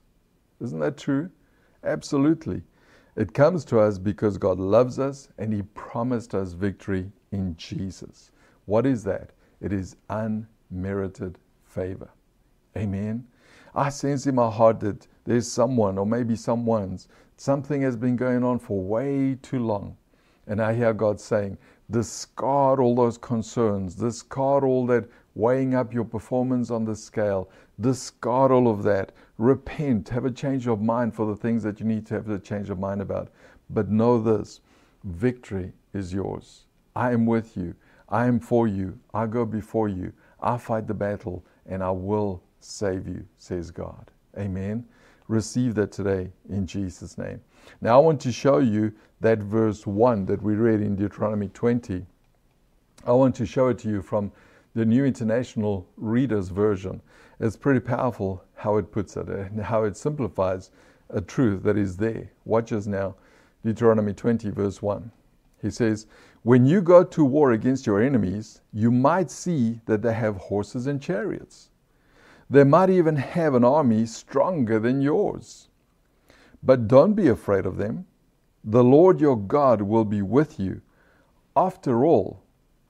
[0.61, 1.29] Isn't that true?
[1.83, 2.61] Absolutely.
[3.15, 8.31] It comes to us because God loves us and He promised us victory in Jesus.
[8.65, 9.31] What is that?
[9.61, 12.09] It is unmerited favor.
[12.77, 13.25] Amen.
[13.73, 17.07] I sense in my heart that there's someone, or maybe someone's,
[17.37, 19.97] something has been going on for way too long.
[20.47, 21.57] And I hear God saying,
[21.91, 27.49] discard all those concerns, discard all that weighing up your performance on the scale,
[27.81, 29.11] discard all of that.
[29.37, 32.39] Repent, have a change of mind for the things that you need to have a
[32.39, 33.29] change of mind about.
[33.69, 34.61] But know this
[35.03, 36.65] victory is yours.
[36.95, 37.75] I am with you.
[38.07, 38.97] I am for you.
[39.13, 40.13] I go before you.
[40.39, 44.11] I fight the battle and I will save you, says God.
[44.37, 44.85] Amen.
[45.27, 47.41] Receive that today in Jesus' name.
[47.81, 52.05] Now, I want to show you that verse 1 that we read in Deuteronomy 20.
[53.05, 54.31] I want to show it to you from
[54.75, 57.01] the New International Reader's Version.
[57.39, 60.69] It's pretty powerful how it puts it and how it simplifies
[61.09, 62.29] a truth that is there.
[62.45, 63.15] Watch us now.
[63.63, 65.11] Deuteronomy 20, verse 1.
[65.61, 66.05] He says,
[66.43, 70.85] When you go to war against your enemies, you might see that they have horses
[70.85, 71.69] and chariots
[72.49, 75.69] they might even have an army stronger than yours.
[76.61, 78.05] But don't be afraid of them.
[78.63, 80.81] The Lord your God will be with you.
[81.55, 82.41] After all,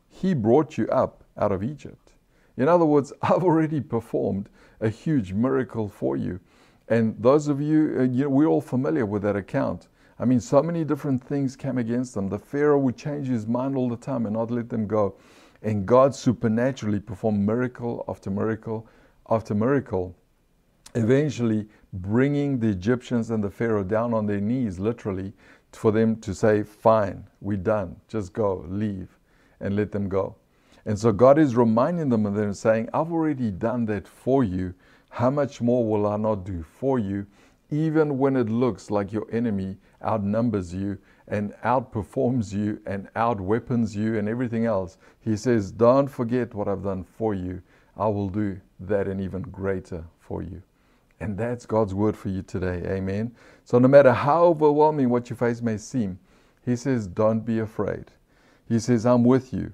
[0.08, 2.14] He brought you up out of Egypt.
[2.58, 4.50] In other words, I've already performed
[4.82, 6.40] a huge miracle for you.
[6.88, 9.88] And those of you, uh, you know, we're all familiar with that account.
[10.20, 12.30] I mean, so many different things came against them.
[12.30, 15.16] The Pharaoh would change his mind all the time and not let them go.
[15.62, 18.88] And God supernaturally performed miracle after miracle
[19.30, 20.16] after miracle,
[20.94, 25.34] eventually bringing the Egyptians and the Pharaoh down on their knees, literally,
[25.72, 29.10] for them to say, Fine, we're done, just go, leave,
[29.60, 30.36] and let them go.
[30.86, 34.74] And so God is reminding them and they're saying, I've already done that for you.
[35.10, 37.26] How much more will I not do for you?
[37.72, 44.18] Even when it looks like your enemy outnumbers you and outperforms you and outweapons you
[44.20, 44.98] and everything else.
[45.20, 47.62] He says, Don't forget what I've done for you.
[47.98, 50.62] I will do that and even greater for you.
[51.20, 52.84] And that's God's word for you today.
[52.88, 53.34] Amen.
[53.64, 56.20] So, no matter how overwhelming what you face may seem,
[56.66, 58.12] He says, Don't be afraid.
[58.68, 59.72] He says, I'm with you.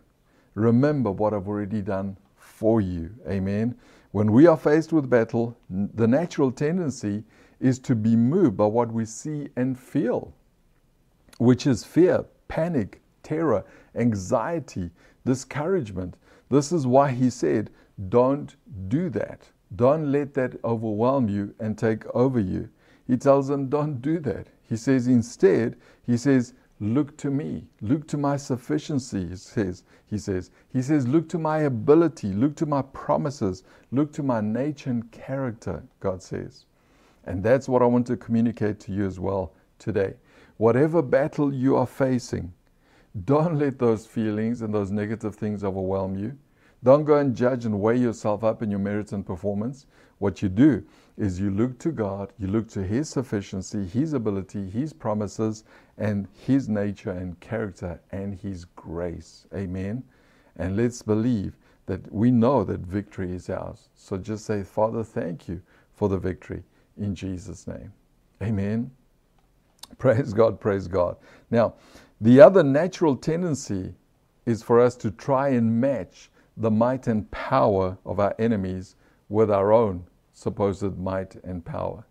[0.53, 3.09] Remember what I've already done for you.
[3.27, 3.75] Amen.
[4.11, 7.23] When we are faced with battle, the natural tendency
[7.59, 10.33] is to be moved by what we see and feel,
[11.37, 13.63] which is fear, panic, terror,
[13.95, 14.91] anxiety,
[15.25, 16.17] discouragement.
[16.49, 17.69] This is why He said,
[18.09, 18.55] don't
[18.87, 19.47] do that.
[19.75, 22.69] Don't let that overwhelm you and take over you.
[23.07, 24.47] He tells them, don't do that.
[24.69, 27.67] He says, instead, he says, look to me.
[27.81, 29.83] Look to my sufficiency, he says.
[30.07, 32.33] He says, he says, look to my ability.
[32.33, 33.63] Look to my promises.
[33.91, 36.65] Look to my nature and character, God says.
[37.25, 40.15] And that's what I want to communicate to you as well today.
[40.61, 42.53] whatever battle you are facing,
[43.25, 46.37] don't let those feelings and those negative things overwhelm you.
[46.83, 49.85] Don't go and judge and weigh yourself up in your merits and performance.
[50.17, 50.83] What you do
[51.17, 55.63] is you look to God, you look to His sufficiency, His ability, His promises,
[55.97, 59.45] and His nature and character and His grace.
[59.53, 60.03] Amen.
[60.57, 63.89] And let's believe that we know that victory is ours.
[63.95, 65.61] So just say, Father, thank you
[65.93, 66.63] for the victory
[66.97, 67.91] in Jesus' name.
[68.41, 68.89] Amen.
[69.97, 71.17] Praise God, praise God.
[71.51, 71.75] Now,
[72.21, 73.93] the other natural tendency
[74.45, 78.95] is for us to try and match the might and power of our enemies
[79.29, 82.05] with our own supposed might and power.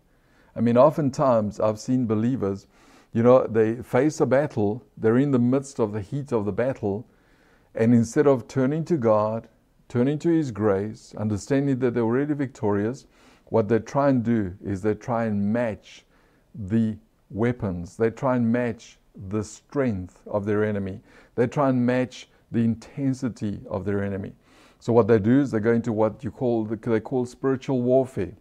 [0.55, 2.67] I mean, oftentimes I've seen believers,
[3.13, 6.51] you know, they face a battle, they're in the midst of the heat of the
[6.51, 7.07] battle,
[7.75, 9.47] and instead of turning to God,
[9.87, 13.05] turning to His grace, understanding that they're already victorious,
[13.45, 16.05] what they try and do is they try and match
[16.55, 16.97] the
[17.29, 18.97] weapons, they try and match
[19.29, 21.01] the strength of their enemy,
[21.35, 24.33] they try and match the intensity of their enemy.
[24.79, 28.33] So what they do is they go into what you call they call spiritual warfare.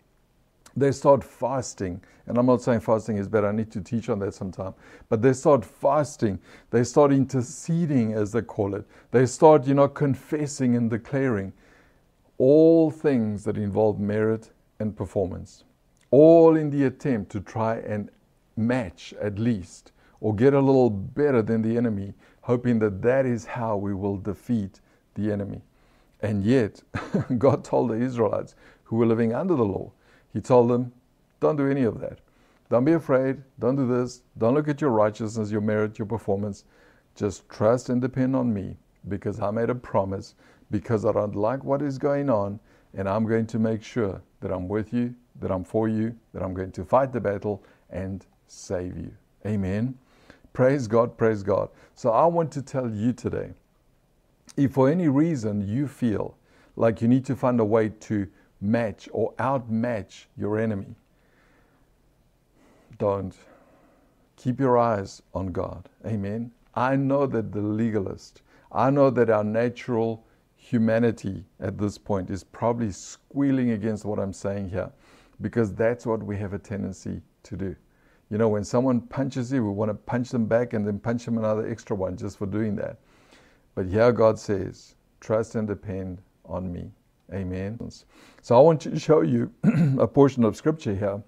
[0.77, 3.44] They start fasting, and I'm not saying fasting is bad.
[3.44, 4.73] I need to teach on that sometime.
[5.09, 6.38] But they start fasting.
[6.70, 8.85] They start interceding, as they call it.
[9.11, 11.53] They start, you know, confessing and declaring
[12.38, 15.64] all things that involve merit and performance,
[16.11, 18.09] all in the attempt to try and
[18.57, 22.14] match at least or get a little better than the enemy,
[22.50, 24.80] hoping that that is how we will defeat
[25.14, 25.62] the enemy.
[26.20, 26.82] And yet,
[27.38, 29.92] God told the Israelites who were living under the law,
[30.32, 30.92] He told them,
[31.38, 32.18] don't do any of that.
[32.68, 33.42] Don't be afraid.
[33.60, 34.22] Don't do this.
[34.36, 36.64] Don't look at your righteousness, your merit, your performance.
[37.14, 38.76] Just trust and depend on me
[39.08, 40.34] because I made a promise,
[40.72, 42.58] because I don't like what is going on,
[42.94, 46.42] and I'm going to make sure that I'm with you, that I'm for you, that
[46.42, 49.12] I'm going to fight the battle and save you.
[49.46, 49.96] Amen.
[50.52, 51.68] Praise God, praise God.
[51.94, 53.52] So I want to tell you today
[54.56, 56.36] if for any reason you feel
[56.76, 58.26] like you need to find a way to
[58.60, 60.94] match or outmatch your enemy,
[62.98, 63.34] don't.
[64.36, 65.88] Keep your eyes on God.
[66.06, 66.50] Amen.
[66.74, 70.24] I know that the legalist, I know that our natural
[70.56, 74.90] humanity at this point is probably squealing against what I'm saying here
[75.40, 77.76] because that's what we have a tendency to do.
[78.30, 81.24] You know, when someone punches you, we want to punch them back and then punch
[81.24, 82.98] them another extra one just for doing that.
[83.74, 86.90] But here God says, trust and depend on me.
[87.32, 87.78] Amen.
[88.42, 89.52] So I want to show you
[89.98, 91.22] a portion of scripture here.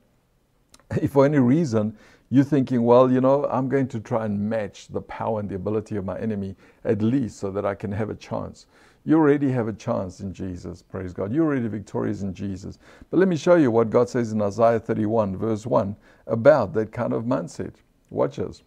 [1.01, 1.97] If for any reason
[2.31, 5.55] you're thinking, well, you know, I'm going to try and match the power and the
[5.55, 8.67] ability of my enemy at least so that I can have a chance.
[9.05, 11.33] You already have a chance in Jesus, praise God.
[11.33, 12.79] You're already victorious in Jesus.
[13.11, 15.97] But let me show you what God says in Isaiah 31, verse 1,
[16.29, 17.75] about that kind of mindset.
[18.11, 18.63] Watch this.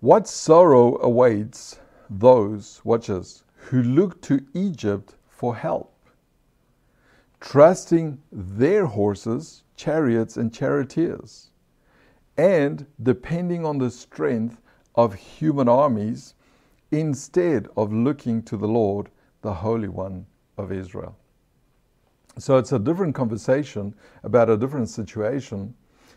[0.00, 5.92] What sorrow awaits those, watchers, who look to Egypt for help,
[7.40, 11.50] trusting their horses, chariots, and charioteers,
[12.36, 14.60] and depending on the strength
[14.94, 16.34] of human armies
[17.00, 19.10] instead of looking to the Lord,
[19.42, 20.26] the Holy One
[20.56, 21.16] of Israel.
[22.38, 25.74] So it's a different conversation about a different situation,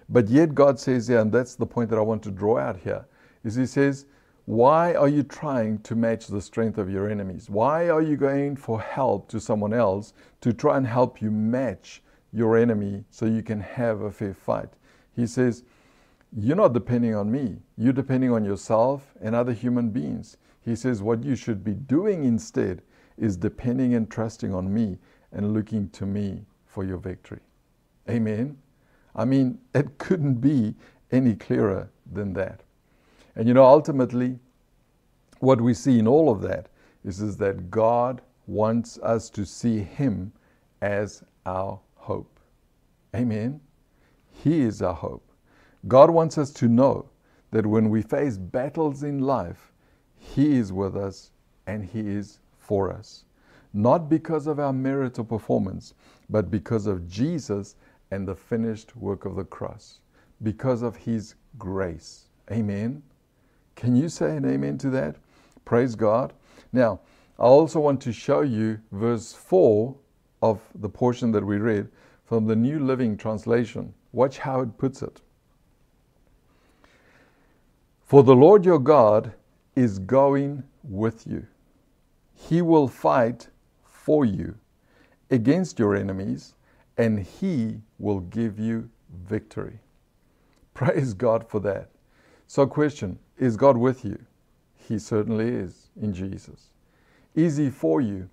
[0.10, 2.78] but yet God says, yeah, and that's the point that I want to draw out
[2.78, 3.06] here
[3.44, 4.06] is he says,
[4.46, 7.50] Why are you trying to match the strength of your enemies?
[7.50, 12.02] Why are you going for help to someone else to try and help you match
[12.34, 14.70] your enemy so you can have a fair fight?
[15.16, 15.64] He says,
[16.36, 20.38] You're not depending on me, you're depending on yourself and other human beings.
[20.68, 22.82] He says, What you should be doing instead
[23.18, 24.98] is depending and trusting on me
[25.32, 27.40] and looking to me for your victory.
[28.10, 28.58] Amen.
[29.16, 30.76] I mean, it couldn't be
[31.10, 32.64] any clearer than that.
[33.38, 34.40] And you know, ultimately,
[35.40, 36.68] what we see in all of that
[37.06, 40.34] is, is that God wants us to see Him
[40.82, 42.42] as our hope.
[43.16, 43.62] Amen.
[44.44, 45.32] He is our hope.
[45.88, 47.10] God wants us to know
[47.52, 49.72] that when we face battles in life,
[50.20, 51.32] He is with us
[51.66, 53.26] and He is for us.
[53.74, 55.94] Not because of our merit or performance,
[56.30, 57.76] but because of Jesus
[58.12, 60.00] and the finished work of the cross,
[60.44, 62.26] because of His grace.
[62.52, 63.04] Amen.
[63.76, 65.18] Can you say an amen to that?
[65.66, 66.34] Praise God.
[66.72, 67.02] Now,
[67.38, 69.96] I also want to show you verse 4
[70.42, 71.90] of the portion that we read
[72.26, 73.94] from the New Living Translation.
[74.12, 75.22] Watch how it puts it.
[78.06, 79.34] For the Lord your God
[79.78, 81.46] is going with you.
[82.34, 83.50] He will fight
[83.84, 84.56] for you
[85.30, 86.56] against your enemies,
[86.98, 88.90] and he will give you
[89.28, 89.78] victory.
[90.74, 91.92] Praise God for that.
[92.48, 94.18] So, question Is God with you?
[94.74, 96.72] He certainly is in Jesus.
[97.36, 98.30] Is He for you?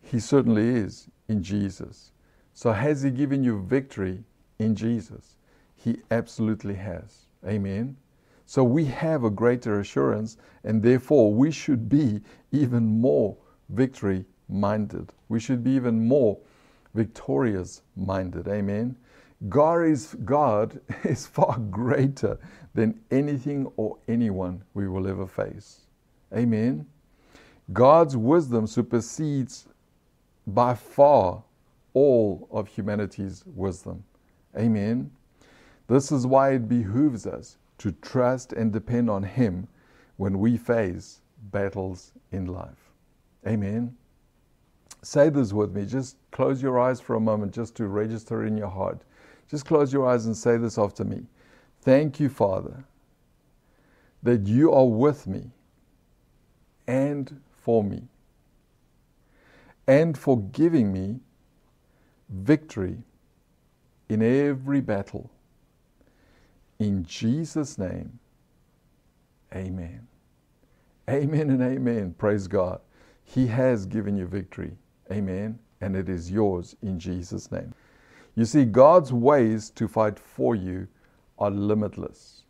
[0.00, 2.12] He certainly is in Jesus.
[2.52, 4.22] So, has He given you victory
[4.60, 5.38] in Jesus?
[5.74, 7.26] He absolutely has.
[7.44, 7.96] Amen.
[8.46, 12.20] So, we have a greater assurance, and therefore we should be
[12.52, 13.36] even more
[13.70, 15.12] victory minded.
[15.28, 16.38] We should be even more
[16.94, 18.48] victorious minded.
[18.48, 18.96] Amen.
[19.48, 22.38] God is, God is far greater
[22.74, 25.80] than anything or anyone we will ever face.
[26.34, 26.86] Amen.
[27.72, 29.66] God's wisdom supersedes
[30.46, 31.42] by far
[31.94, 34.04] all of humanity's wisdom.
[34.56, 35.10] Amen.
[35.86, 39.68] This is why it behooves us to trust and depend on Him
[40.16, 41.20] when we face
[41.50, 42.90] battles in life.
[43.46, 43.96] Amen.
[45.02, 45.84] Say this with me.
[45.84, 49.02] Just close your eyes for a moment just to register in your heart.
[49.50, 51.26] Just close your eyes and say this after me.
[51.82, 52.84] Thank you, Father,
[54.22, 55.50] that you are with me
[56.86, 58.08] and for me,
[59.86, 61.20] and for giving me
[62.30, 62.98] victory
[64.08, 65.30] in every battle.
[66.78, 68.18] In Jesus' name,
[69.54, 70.06] amen.
[71.08, 72.14] Amen and amen.
[72.18, 72.80] Praise God.
[73.24, 74.72] He has given you victory.
[75.10, 75.58] Amen.
[75.80, 77.74] And it is yours in Jesus' name.
[78.36, 80.88] You see, God's ways to fight for you
[81.38, 82.42] are limitless.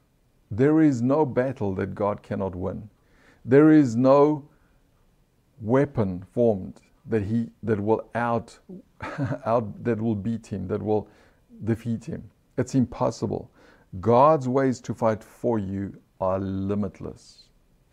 [0.50, 2.88] There is no battle that God cannot win.
[3.44, 4.48] There is no
[5.60, 8.58] weapon formed that he that will out
[9.44, 11.08] out that will beat him, that will
[11.64, 12.30] defeat him.
[12.56, 13.50] It's impossible.
[14.00, 17.44] God's ways to fight for you are limitless.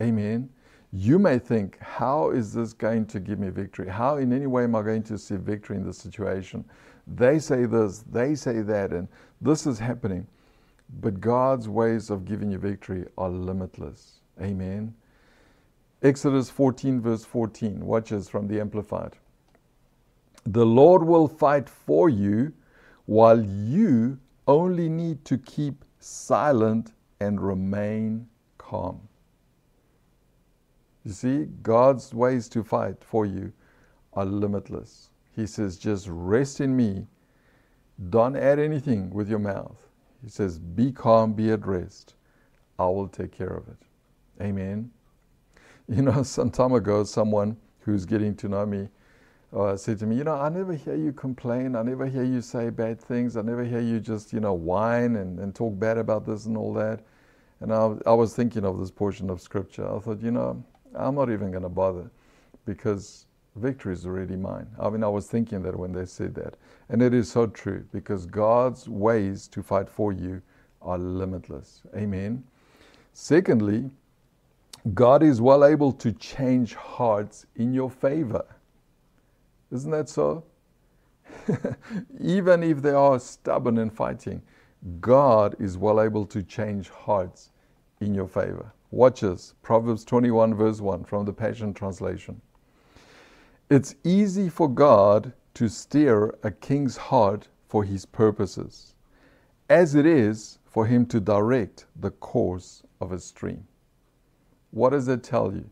[0.02, 0.48] Amen.
[0.92, 3.88] You may think, how is this going to give me victory?
[3.88, 6.64] How, in any way, am I going to see victory in this situation?
[7.06, 9.08] They say this, they say that, and
[9.40, 10.26] this is happening.
[11.00, 14.20] But God's ways of giving you victory are limitless.
[14.40, 14.94] Amen.
[16.02, 17.84] Exodus 14, verse 14.
[17.84, 19.16] Watch this from the Amplified.
[20.44, 22.52] The Lord will fight for you
[23.06, 28.28] while you only need to keep silent and remain
[28.58, 29.00] calm.
[31.04, 33.52] You see, God's ways to fight for you
[34.12, 35.10] are limitless.
[35.34, 37.06] He says, just rest in me.
[38.10, 39.76] Don't add anything with your mouth.
[40.22, 42.14] He says, be calm, be at rest.
[42.78, 43.78] I will take care of it.
[44.42, 44.90] Amen.
[45.88, 48.88] You know, some time ago, someone who's getting to know me
[49.54, 51.76] uh, said to me, You know, I never hear you complain.
[51.76, 53.36] I never hear you say bad things.
[53.36, 56.56] I never hear you just, you know, whine and, and talk bad about this and
[56.56, 57.00] all that.
[57.60, 59.86] And I, I was thinking of this portion of scripture.
[59.88, 62.10] I thought, you know, I'm not even going to bother
[62.64, 63.26] because
[63.56, 64.66] victory is already mine.
[64.80, 66.56] I mean, I was thinking that when they said that.
[66.88, 70.42] And it is so true because God's ways to fight for you
[70.80, 71.82] are limitless.
[71.94, 72.42] Amen.
[73.12, 73.90] Secondly,
[74.94, 78.44] God is well able to change hearts in your favor.
[79.72, 80.44] Isn't that so?
[82.20, 84.42] Even if they are stubborn and fighting,
[85.00, 87.50] God is well able to change hearts
[88.00, 88.72] in your favor.
[88.90, 92.40] Watch this Proverbs 21, verse 1 from the Passion Translation.
[93.70, 98.94] It's easy for God to steer a king's heart for his purposes,
[99.70, 103.66] as it is for him to direct the course of a stream.
[104.72, 105.70] What does it tell you?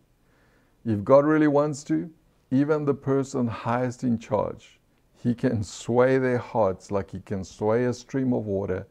[0.87, 2.11] If God really wants to,
[2.51, 4.81] even the person highest in charge,
[5.23, 8.87] he can sway their hearts like he can sway a stream of water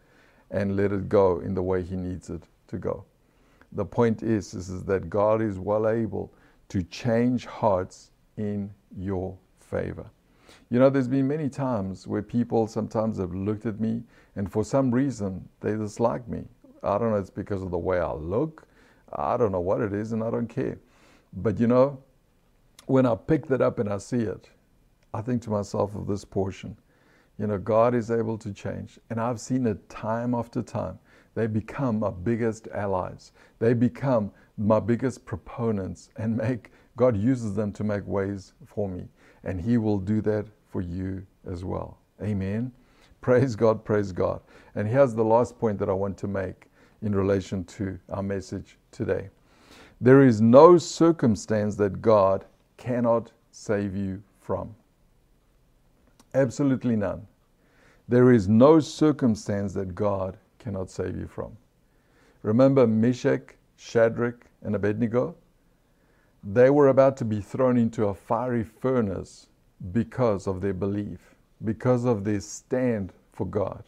[0.52, 3.06] and let it go in the way he needs it to go.
[3.74, 6.34] The point is, is, is that God is well able
[6.70, 10.10] to change hearts in your favor.
[10.70, 14.04] You know, there's been many times where people sometimes have looked at me
[14.36, 16.44] and for some reason they dislike me.
[16.84, 18.68] I don't know, it's because of the way I look.
[19.14, 20.78] I don't know what it is and I don't care.
[21.34, 22.00] But you know,
[22.90, 24.50] when I pick that up and I see it,
[25.14, 26.76] I think to myself of this portion.
[27.38, 28.98] You know, God is able to change.
[29.12, 30.98] And I've seen it time after time.
[31.36, 33.32] They become my biggest allies.
[33.60, 39.08] They become my biggest proponents and make God uses them to make ways for me.
[39.44, 42.00] And He will do that for you as well.
[42.24, 42.72] Amen.
[43.22, 44.42] Praise God, praise God.
[44.74, 46.66] And here's the last point that I want to make
[47.04, 49.30] in relation to our message today.
[50.02, 52.46] There is no circumstance that God
[52.80, 54.74] cannot save you from.
[56.34, 57.28] Absolutely none.
[58.08, 61.56] There is no circumstance that God cannot save you from.
[62.42, 65.36] Remember Meshach, Shadrach, and Abednego?
[66.44, 69.48] They were about to be thrown into a fiery furnace
[69.92, 73.84] because of their belief, because of their stand for God.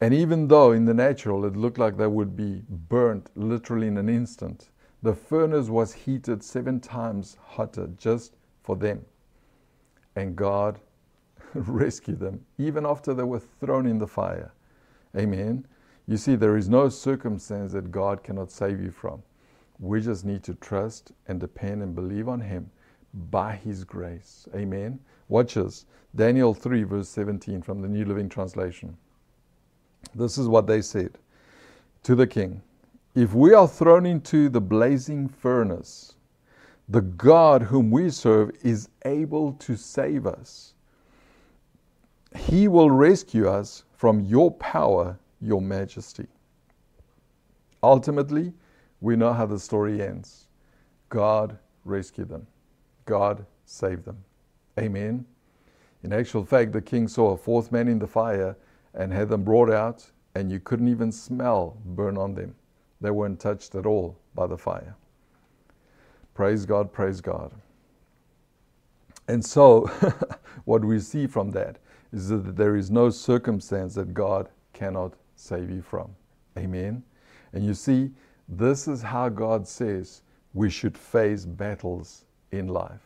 [0.00, 3.96] And even though in the natural it looked like they would be burnt literally in
[3.96, 4.68] an instant,
[5.02, 9.04] the furnace was heated seven times hotter just for them.
[10.16, 10.80] And God
[11.54, 14.52] rescued them even after they were thrown in the fire.
[15.16, 15.66] Amen.
[16.06, 19.22] You see, there is no circumstance that God cannot save you from.
[19.78, 22.70] We just need to trust and depend and believe on Him
[23.30, 24.48] by His grace.
[24.54, 24.98] Amen.
[25.28, 25.86] Watch this.
[26.16, 28.96] Daniel 3, verse 17 from the New Living Translation.
[30.14, 31.18] This is what they said
[32.02, 32.62] to the king
[33.18, 36.14] If we are thrown into the blazing furnace,
[36.88, 40.74] the God whom we serve is able to save us.
[42.36, 46.28] He will rescue us from your power your majesty.
[47.82, 48.52] Ultimately,
[49.00, 50.46] we know how the story ends.
[51.08, 52.46] God rescued them.
[53.04, 54.22] God saved them.
[54.78, 55.26] Amen.
[56.04, 58.56] In actual fact, the king saw a fourth man in the fire
[58.94, 62.54] and had them brought out, and you couldn't even smell burn on them.
[63.00, 64.96] They weren't touched at all by the fire.
[66.34, 67.52] Praise God, praise God.
[69.28, 69.86] And so,
[70.64, 71.78] what we see from that
[72.12, 76.14] is that there is no circumstance that God cannot save you from.
[76.56, 77.02] Amen.
[77.52, 78.10] And you see,
[78.48, 80.22] this is how God says
[80.54, 83.02] we should face battles in life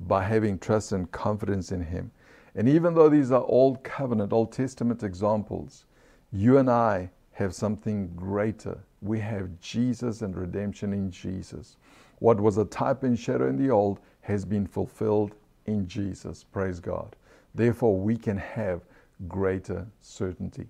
[0.00, 2.10] by having trust and confidence in Him.
[2.54, 5.86] And even though these are Old Covenant, Old Testament examples,
[6.32, 8.78] you and I have something greater.
[9.06, 11.76] We have Jesus and redemption in Jesus.
[12.18, 15.34] What was a type and shadow in the old has been fulfilled
[15.66, 16.44] in Jesus.
[16.44, 17.14] Praise God.
[17.54, 18.82] Therefore, we can have
[19.28, 20.66] greater certainty.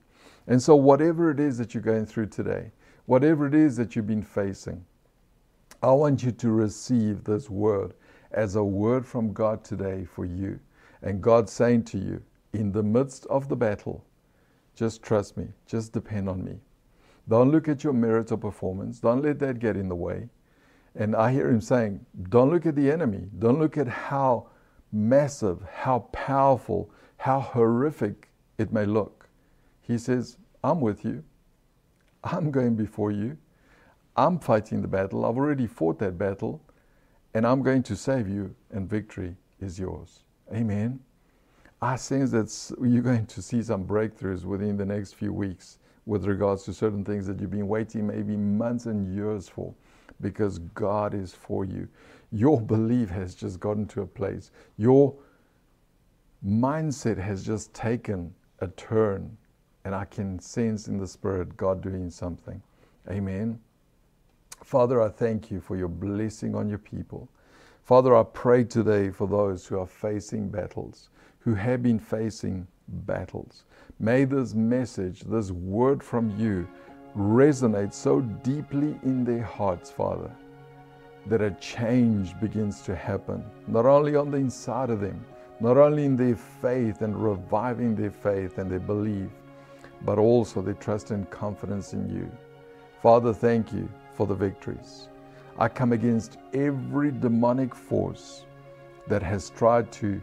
[0.46, 2.70] And so, whatever it is that you're going through today,
[3.06, 4.84] whatever it is that you've been facing,
[5.82, 7.94] I want you to receive this word
[8.32, 10.58] as a word from God today for you.
[11.02, 12.22] And God saying to you,
[12.52, 14.04] in the midst of the battle,
[14.74, 16.58] just trust me, just depend on me.
[17.28, 20.28] Don't look at your merit or performance, don't let that get in the way.
[20.94, 24.48] And I hear him saying, don't look at the enemy, don't look at how
[24.92, 29.28] massive, how powerful, how horrific it may look.
[29.80, 31.22] He says, I'm with you.
[32.24, 33.36] I'm going before you.
[34.16, 35.26] I'm fighting the battle.
[35.26, 36.62] I've already fought that battle.
[37.34, 40.24] And I'm going to save you, and victory is yours.
[40.52, 41.00] Amen.
[41.82, 46.24] I sense that you're going to see some breakthroughs within the next few weeks with
[46.24, 49.74] regards to certain things that you've been waiting maybe months and years for
[50.20, 51.88] because God is for you.
[52.32, 54.50] Your belief has just gotten to a place.
[54.78, 55.14] Your
[56.46, 59.36] mindset has just taken a turn
[59.84, 62.60] and I can sense in the Spirit God doing something.
[63.08, 63.60] Amen.
[64.64, 67.28] Father, I thank you for your blessing on your people.
[67.84, 73.64] Father, I pray today for those who are facing battles, who have been facing battles.
[73.98, 76.68] May this message, this word from you,
[77.16, 80.30] resonate so deeply in their hearts, Father,
[81.26, 85.24] that a change begins to happen, not only on the inside of them,
[85.60, 89.30] not only in their faith and reviving their faith and their belief,
[90.02, 92.30] but also their trust and confidence in you.
[93.02, 95.08] Father, thank you for the victories.
[95.58, 98.44] I come against every demonic force
[99.08, 100.20] that has tried to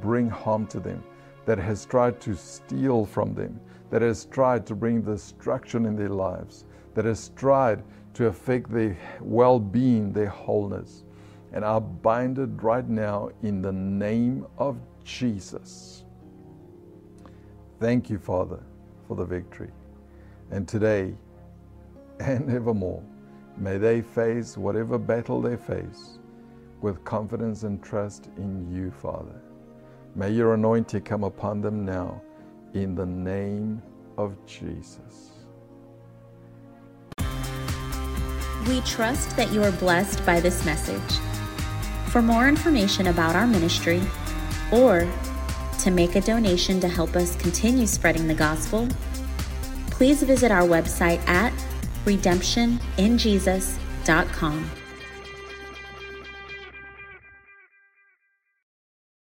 [0.00, 1.04] bring harm to them,
[1.44, 6.08] that has tried to steal from them, that has tried to bring destruction in their
[6.08, 6.64] lives,
[6.94, 7.82] that has tried
[8.14, 11.04] to affect their well being, their wholeness.
[11.52, 16.04] And I bind it right now in the name of Jesus.
[17.78, 18.60] Thank you, Father
[19.12, 19.70] for the victory.
[20.50, 21.14] And today
[22.20, 23.02] and evermore,
[23.58, 26.18] may they face whatever battle they face
[26.80, 29.38] with confidence and trust in you, Father.
[30.14, 32.20] May your anointing come upon them now
[32.74, 33.82] in the name
[34.18, 35.30] of Jesus.
[38.68, 41.18] We trust that you are blessed by this message.
[42.08, 44.02] For more information about our ministry
[44.70, 45.10] or
[45.80, 48.86] to make a donation to help us continue spreading the gospel,
[49.90, 51.54] please visit our website at
[52.04, 54.81] redemptioninjesus.com.